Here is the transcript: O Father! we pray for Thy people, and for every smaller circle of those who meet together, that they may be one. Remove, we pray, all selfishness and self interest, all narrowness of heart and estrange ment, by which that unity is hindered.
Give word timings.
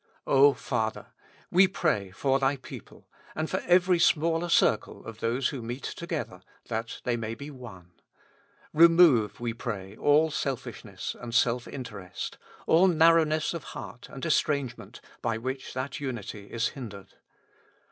O 0.25 0.53
Father! 0.55 1.13
we 1.51 1.67
pray 1.67 2.09
for 2.09 2.39
Thy 2.39 2.55
people, 2.55 3.07
and 3.35 3.47
for 3.47 3.61
every 3.67 3.99
smaller 3.99 4.49
circle 4.49 5.05
of 5.05 5.19
those 5.19 5.49
who 5.49 5.61
meet 5.61 5.83
together, 5.83 6.41
that 6.69 7.01
they 7.03 7.15
may 7.15 7.35
be 7.35 7.51
one. 7.51 7.91
Remove, 8.73 9.39
we 9.39 9.53
pray, 9.53 9.95
all 9.95 10.31
selfishness 10.31 11.15
and 11.19 11.35
self 11.35 11.67
interest, 11.67 12.39
all 12.65 12.87
narrowness 12.87 13.53
of 13.53 13.63
heart 13.77 14.09
and 14.09 14.25
estrange 14.25 14.75
ment, 14.75 15.01
by 15.21 15.37
which 15.37 15.75
that 15.75 15.99
unity 15.99 16.47
is 16.49 16.69
hindered. 16.69 17.13